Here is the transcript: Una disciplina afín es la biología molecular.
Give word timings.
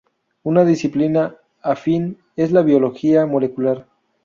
Una 0.41 0.65
disciplina 0.65 1.35
afín 1.61 2.17
es 2.35 2.51
la 2.51 2.63
biología 2.63 3.27
molecular. 3.27 3.85